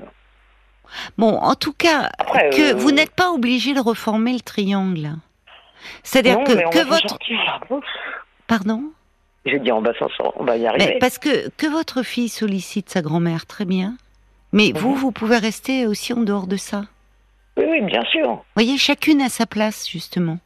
[1.17, 2.09] bon, en tout cas,
[2.51, 5.09] que euh, vous n'êtes pas obligé de reformer le triangle.
[6.03, 7.17] C'est-à-dire que, que votre.
[8.47, 8.83] Pardon?
[9.47, 9.91] J'ai dit on va
[10.35, 10.97] on va y arriver.
[10.99, 13.95] parce que que votre fille sollicite sa grand-mère, très bien.
[14.53, 14.97] Mais vous, mhm.
[14.97, 16.85] vous pouvez rester aussi en dehors de ça.
[17.57, 18.27] Oui, oui, bien sûr.
[18.27, 20.39] Vous voyez, chacune a sa place, justement.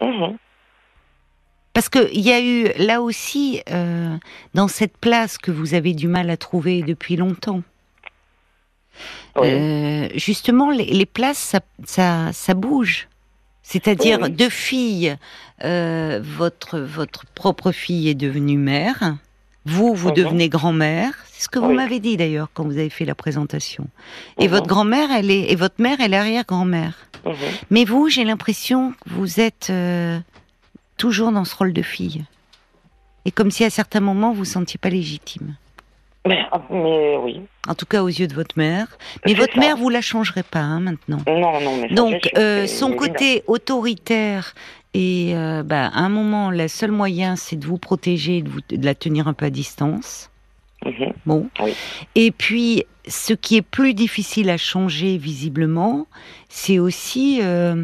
[0.00, 0.36] Mhm.
[1.72, 4.16] Parce qu'il y a eu là aussi, euh,
[4.54, 7.62] dans cette place que vous avez du mal à trouver depuis longtemps,
[9.38, 13.08] euh, justement, les, places, ça, ça, ça bouge.
[13.64, 15.16] C'est-à-dire, deux filles,
[15.64, 19.16] euh, votre, votre propre fille est devenue mère,
[19.64, 21.14] vous, vous devenez grand-mère.
[21.32, 23.88] C'est ce que vous m'avez dit d'ailleurs quand vous avez fait la présentation.
[24.38, 24.54] Et mhm.
[24.54, 26.94] votre grand-mère, elle est, et votre mère, elle est arrière-grand-mère.
[27.24, 27.34] Mhm.
[27.70, 30.20] Mais vous, j'ai l'impression que vous êtes euh,
[30.98, 32.24] toujours dans ce rôle de fille.
[33.24, 35.56] Et comme si à certains moments, vous ne vous sentiez pas légitime.
[36.26, 37.42] Mais, oui.
[37.68, 38.86] En tout cas aux yeux de votre mère.
[39.26, 41.18] Mais votre mère, vous la changerez pas hein, maintenant.
[41.26, 44.54] Non, non, mais Donc, euh, son côté autoritaire
[44.94, 48.60] et euh, bah, à un moment, le seul moyen, c'est de vous protéger, de, vous,
[48.70, 50.30] de la tenir un peu à distance.
[50.84, 51.12] Mhm.
[51.26, 51.48] Bon.
[52.14, 56.06] Et puis, ce qui est plus difficile à changer visiblement,
[56.48, 57.82] c'est aussi euh,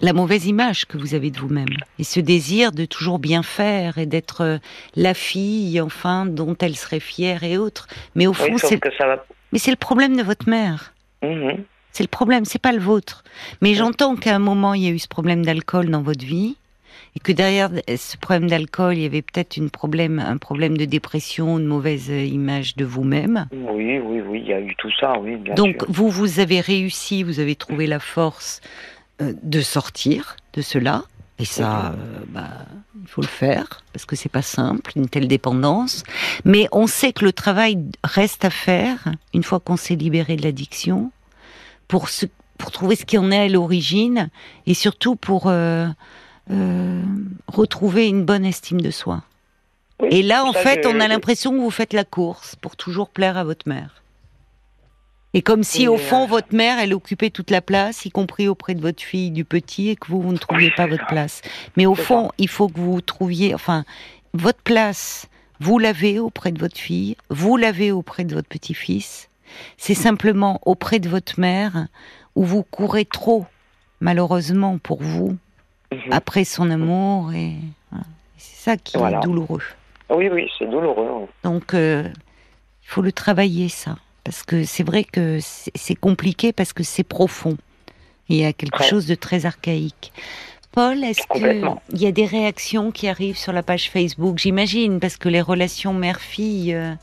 [0.00, 3.98] la mauvaise image que vous avez de vous-même et ce désir de toujours bien faire
[3.98, 4.58] et d'être euh,
[4.94, 7.86] la fille enfin dont elle serait fière et autres.
[8.14, 8.80] Mais au fond, c'est
[9.52, 10.92] mais c'est le problème de votre mère.
[11.22, 11.64] Mhm.
[11.92, 13.24] C'est le problème, c'est pas le vôtre.
[13.62, 16.56] Mais j'entends qu'à un moment il y a eu ce problème d'alcool dans votre vie
[17.14, 20.84] et que derrière ce problème d'alcool, il y avait peut-être une problème, un problème de
[20.84, 23.46] dépression, une mauvaise image de vous-même.
[23.52, 25.38] Oui, oui, oui, il y a eu tout ça, oui.
[25.56, 31.04] Donc vous, vous avez réussi, vous avez trouvé la force euh, de sortir de cela.
[31.38, 32.48] Et ça, euh, bah,
[33.00, 36.02] il faut le faire parce que c'est pas simple une telle dépendance.
[36.44, 40.42] Mais on sait que le travail reste à faire une fois qu'on s'est libéré de
[40.42, 41.10] l'addiction
[41.88, 42.08] pour
[42.56, 44.30] pour trouver ce qui en est à l'origine
[44.66, 45.86] et surtout pour euh,
[47.48, 49.22] retrouver une bonne estime de soi.
[50.10, 53.36] et là, en fait, on a l'impression que vous faites la course pour toujours plaire
[53.36, 54.02] à votre mère.
[55.36, 58.74] Et comme si, au fond, votre mère, elle occupait toute la place, y compris auprès
[58.74, 61.42] de votre fille, du petit, et que vous, vous ne trouviez pas votre place.
[61.76, 63.84] Mais au fond, il faut que vous trouviez, enfin,
[64.32, 65.28] votre place,
[65.60, 69.28] vous l'avez auprès de votre fille, vous l'avez auprès de votre petit-fils.
[69.76, 71.88] C'est simplement auprès de votre mère
[72.34, 73.44] où vous courez trop,
[74.00, 75.36] malheureusement pour vous,
[75.92, 76.12] mhm.
[76.12, 77.34] après son amour.
[77.34, 77.56] Et
[78.38, 79.62] c'est ça qui est douloureux.
[80.08, 81.28] Oui, oui, c'est douloureux.
[81.44, 82.04] Donc, euh,
[82.82, 83.96] il faut le travailler, ça
[84.26, 87.56] parce que c'est vrai que c'est compliqué parce que c'est profond.
[88.28, 90.12] Il y a quelque chose de très archaïque.
[90.72, 94.38] Paul, est-ce qu'il y a des réactions qui arrivent sur la page Facebook?
[94.38, 96.94] J'imagine, parce que les relations mère-fille, euh,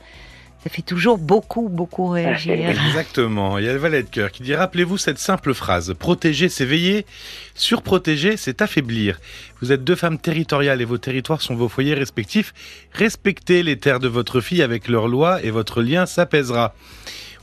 [0.64, 2.70] ça fait toujours beaucoup, beaucoup réagir.
[2.70, 3.58] Exactement.
[3.58, 6.64] Il y a le valet de cœur qui dit Rappelez-vous cette simple phrase Protéger, c'est
[6.64, 7.06] veiller.
[7.54, 9.20] Surprotéger, c'est affaiblir.
[9.62, 12.54] Vous êtes deux femmes territoriales et vos territoires sont vos foyers respectifs.
[12.94, 16.74] Respectez les terres de votre fille avec leurs lois et votre lien s'apaisera.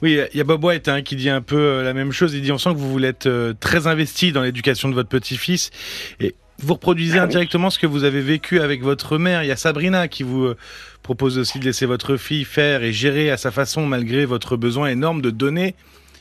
[0.00, 2.32] Oui, il y a Bob White hein, qui dit un peu euh, la même chose.
[2.32, 5.10] Il dit on sent que vous voulez être euh, très investi dans l'éducation de votre
[5.10, 5.70] petit-fils
[6.20, 9.42] et vous reproduisez ah indirectement ce que vous avez vécu avec votre mère.
[9.42, 10.56] Il y a Sabrina qui vous euh,
[11.02, 14.88] propose aussi de laisser votre fille faire et gérer à sa façon malgré votre besoin
[14.88, 15.74] énorme de donner.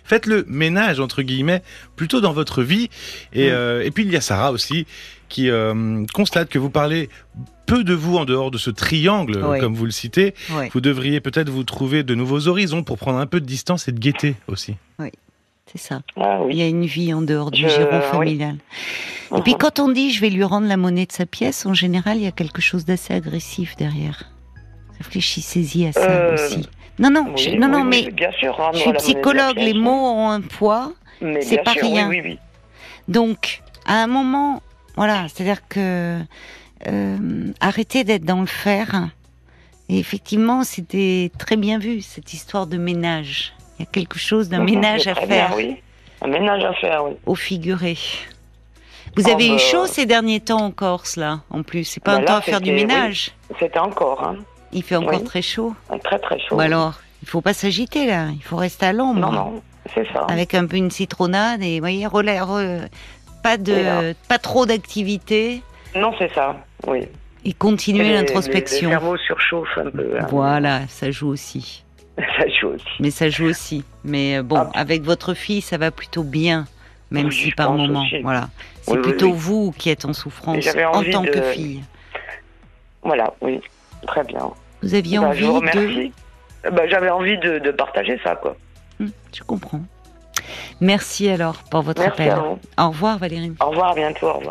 [0.03, 1.61] Faites le ménage entre guillemets
[1.95, 2.89] plutôt dans votre vie.
[3.31, 4.87] Et, et puis il y a Sarah aussi
[5.27, 5.51] qui
[6.15, 7.09] constate que vous parlez
[7.67, 10.33] peu de vous en dehors de ce triangle, comme vous le citez.
[10.73, 13.91] Vous devriez peut-être vous trouver de nouveaux horizons pour prendre un peu de distance et
[13.91, 14.77] de gaieté aussi.
[14.97, 15.11] Oui.
[15.71, 16.01] C'est ça.
[16.15, 18.57] Ah il y a une vie en dehors du giron familial.
[19.35, 21.73] Et puis quand on dit je vais lui rendre la monnaie de sa pièce, en
[21.73, 24.31] général, il y a quelque chose d'assez agressif derrière.
[24.97, 26.67] Réfléchissez-y à ça euh, aussi.
[26.97, 30.91] Non, non, non, non, mais bien sûr, je suis psychologue, les mots ont un poids,
[31.41, 32.11] c'est pas rien.
[33.07, 34.61] Donc, à un moment,
[34.97, 36.19] voilà, c'est-à-dire que
[36.87, 39.09] euh, arrêter d'être dans le fer.
[39.87, 43.53] Et effectivement, c'était très bien vu, cette histoire de ménage.
[43.79, 45.53] Il y a quelque chose d'un ménage à faire.
[45.55, 45.77] oui.
[46.21, 47.13] Un ménage à faire, oui.
[47.25, 47.97] Au figuré.
[49.15, 51.85] Vous avez eu oh, bah, chaud ces derniers temps en Corse, là, en plus.
[51.85, 53.31] C'est pas bah un temps à faire du ménage.
[53.59, 54.23] C'était encore.
[54.23, 54.35] Hein.
[54.71, 55.73] Il fait encore très chaud.
[56.03, 56.59] Très, très chaud.
[56.59, 58.27] alors, il faut pas s'agiter, là.
[58.33, 59.19] Il faut rester à l'ombre.
[59.19, 59.63] Non, non,
[59.93, 60.25] c'est ça.
[60.29, 62.07] Avec un peu une citronnade et, vous voyez,
[63.41, 65.63] pas, de, pas trop d'activité.
[65.95, 66.55] Non, c'est ça,
[66.87, 67.07] oui.
[67.45, 68.89] Et continuer l'introspection.
[68.89, 70.17] Le cerveau surchauffe un peu.
[70.19, 70.27] Hein.
[70.29, 71.83] Voilà, ça joue aussi.
[72.37, 72.85] ça joue aussi.
[72.99, 73.83] Mais ça joue aussi.
[74.03, 74.71] Mais euh, bon, ah.
[74.73, 76.65] avec votre fille, ça va plutôt bien,
[77.11, 78.49] même si par moment, voilà.
[78.81, 81.83] C'est plutôt vous qui êtes en souffrance en tant que fille.
[83.03, 83.61] Voilà, oui,
[84.07, 84.49] très bien.
[84.81, 86.11] Vous aviez bah, envie de.
[86.71, 88.55] Bah, J'avais envie de, partager ça, quoi.
[88.99, 89.81] Hum, je comprends.
[90.81, 92.33] Merci alors pour votre appel.
[92.77, 93.53] Au revoir Valérie.
[93.61, 94.47] Au revoir, à bientôt, au revoir.